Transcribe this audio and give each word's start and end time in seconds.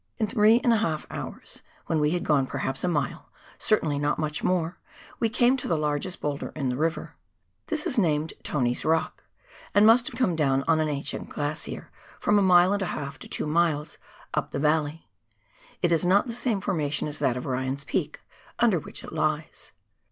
In 0.17 0.25
three 0.25 0.59
and 0.63 0.73
a 0.73 0.77
half 0.77 1.05
hours, 1.11 1.61
when 1.85 1.99
we 1.99 2.09
had 2.09 2.23
gone 2.23 2.47
perhaps 2.47 2.83
a 2.83 2.87
mile— 2.87 3.29
certainly 3.69 3.99
not 3.99 4.17
much 4.17 4.43
more— 4.43 4.79
we 5.19 5.29
came 5.29 5.55
to 5.57 5.67
the 5.67 5.77
largest 5.77 6.19
boulder 6.21 6.51
in 6.55 6.69
the 6.69 6.75
river. 6.75 7.17
This 7.67 7.85
is 7.85 7.99
named 7.99 8.33
Tony's 8.41 8.83
Rock, 8.83 9.25
and 9.75 9.85
must 9.85 10.07
have 10.07 10.17
come 10.17 10.35
down 10.35 10.63
on 10.67 10.79
the 10.79 10.87
ancient 10.87 11.29
glacier, 11.29 11.91
from 12.19 12.39
a 12.39 12.41
mile 12.41 12.73
and 12.73 12.81
a 12.81 12.87
half 12.97 13.19
to 13.19 13.27
two 13.29 13.45
miles 13.45 13.99
up 14.33 14.49
the 14.49 14.57
valley. 14.57 15.07
It 15.83 15.91
is 15.91 16.03
not 16.03 16.25
the 16.25 16.33
same 16.33 16.61
formation 16.61 17.07
as 17.07 17.19
that 17.19 17.37
of 17.37 17.45
Ryan's 17.45 17.83
Peak, 17.83 18.21
under 18.57 18.79
which 18.79 19.03
it 19.03 19.13
lies. 19.13 19.71